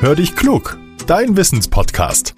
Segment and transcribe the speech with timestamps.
[0.00, 2.36] Hör dich klug, dein Wissenspodcast.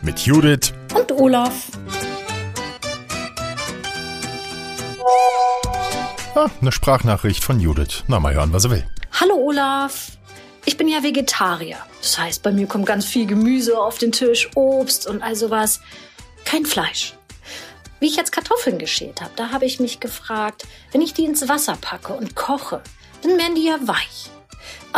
[0.00, 1.66] Mit Judith und Olaf.
[6.34, 8.04] Ah, eine Sprachnachricht von Judith.
[8.06, 8.86] Na, mal hören, was er will.
[9.20, 10.12] Hallo Olaf.
[10.64, 11.76] Ich bin ja Vegetarier.
[12.00, 15.80] Das heißt, bei mir kommt ganz viel Gemüse auf den Tisch, Obst und all sowas.
[16.46, 17.12] Kein Fleisch.
[18.00, 21.46] Wie ich jetzt Kartoffeln geschält habe, da habe ich mich gefragt, wenn ich die ins
[21.46, 22.80] Wasser packe und koche,
[23.20, 24.30] dann werden die ja weich.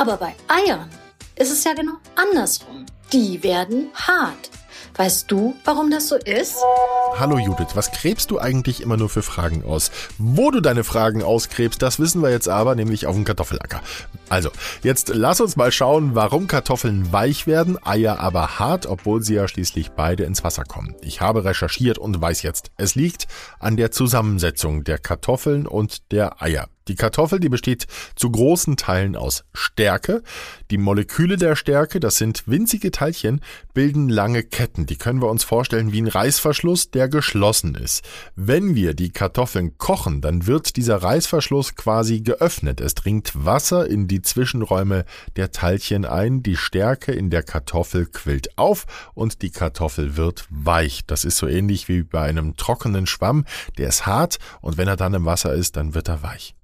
[0.01, 0.89] Aber bei Eiern
[1.37, 2.87] ist es ja genau andersrum.
[3.13, 4.51] Die werden hart.
[4.97, 6.57] Weißt du, warum das so ist?
[7.19, 9.91] Hallo Judith, was gräbst du eigentlich immer nur für Fragen aus?
[10.17, 13.83] Wo du deine Fragen ausgräbst, das wissen wir jetzt aber, nämlich auf dem Kartoffelacker.
[14.31, 14.49] Also,
[14.83, 19.49] jetzt lass uns mal schauen, warum Kartoffeln weich werden, Eier aber hart, obwohl sie ja
[19.49, 20.97] schließlich beide ins Wasser kommen.
[21.03, 23.27] Ich habe recherchiert und weiß jetzt, es liegt
[23.59, 26.69] an der Zusammensetzung der Kartoffeln und der Eier.
[26.91, 30.25] Die Kartoffel, die besteht zu großen Teilen aus Stärke.
[30.73, 33.43] Die Moleküle der Stärke, das sind winzige Teilchen,
[33.75, 34.87] bilden lange Ketten.
[34.87, 38.03] Die können wir uns vorstellen wie ein Reißverschluss, der geschlossen ist.
[38.35, 42.81] Wenn wir die Kartoffeln kochen, dann wird dieser Reißverschluss quasi geöffnet.
[42.81, 45.05] Es dringt Wasser in die Zwischenräume
[45.37, 46.43] der Teilchen ein.
[46.43, 51.03] Die Stärke in der Kartoffel quillt auf und die Kartoffel wird weich.
[51.07, 53.45] Das ist so ähnlich wie bei einem trockenen Schwamm.
[53.79, 56.57] Der ist hart und wenn er dann im Wasser ist, dann wird er weich.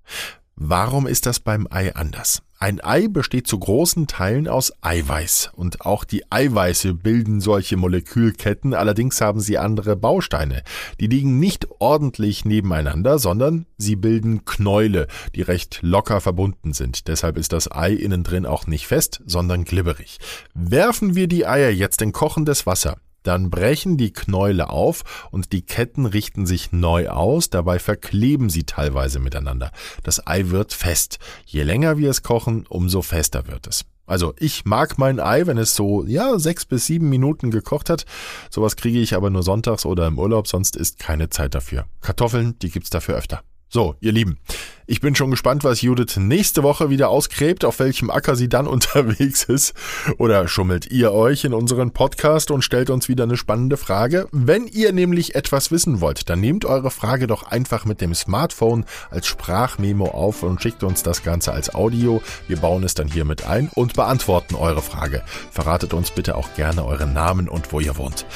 [0.58, 2.42] Warum ist das beim Ei anders?
[2.58, 8.72] Ein Ei besteht zu großen Teilen aus Eiweiß und auch die Eiweiße bilden solche Molekülketten,
[8.72, 10.62] allerdings haben sie andere Bausteine.
[10.98, 17.08] Die liegen nicht ordentlich nebeneinander, sondern sie bilden Knäule, die recht locker verbunden sind.
[17.08, 20.16] Deshalb ist das Ei innen drin auch nicht fest, sondern glibberig.
[20.54, 22.96] Werfen wir die Eier jetzt in kochendes Wasser,
[23.26, 28.64] dann brechen die Knäule auf und die Ketten richten sich neu aus, dabei verkleben sie
[28.64, 29.72] teilweise miteinander.
[30.02, 31.18] Das Ei wird fest.
[31.44, 33.84] Je länger wir es kochen, umso fester wird es.
[34.06, 38.06] Also ich mag mein Ei, wenn es so, ja, sechs bis sieben Minuten gekocht hat.
[38.50, 41.86] Sowas kriege ich aber nur sonntags oder im Urlaub, sonst ist keine Zeit dafür.
[42.00, 43.42] Kartoffeln, die gibt's dafür öfter.
[43.68, 44.38] So, ihr Lieben,
[44.86, 48.66] ich bin schon gespannt, was Judith nächste Woche wieder ausgräbt, auf welchem Acker sie dann
[48.68, 49.74] unterwegs ist.
[50.18, 54.28] Oder schummelt ihr euch in unseren Podcast und stellt uns wieder eine spannende Frage?
[54.30, 58.84] Wenn ihr nämlich etwas wissen wollt, dann nehmt eure Frage doch einfach mit dem Smartphone
[59.10, 62.22] als Sprachmemo auf und schickt uns das Ganze als Audio.
[62.46, 65.24] Wir bauen es dann hier mit ein und beantworten eure Frage.
[65.50, 68.26] Verratet uns bitte auch gerne euren Namen und wo ihr wohnt.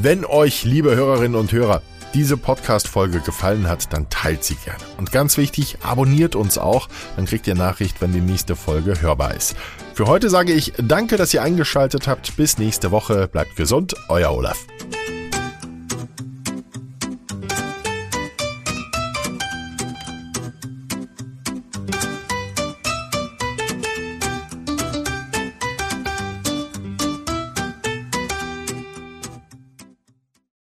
[0.00, 1.82] Wenn euch, liebe Hörerinnen und Hörer,
[2.14, 4.78] diese Podcast-Folge gefallen hat, dann teilt sie gerne.
[4.96, 9.34] Und ganz wichtig, abonniert uns auch, dann kriegt ihr Nachricht, wenn die nächste Folge hörbar
[9.34, 9.56] ist.
[9.94, 12.36] Für heute sage ich danke, dass ihr eingeschaltet habt.
[12.36, 13.28] Bis nächste Woche.
[13.28, 14.58] Bleibt gesund, euer Olaf.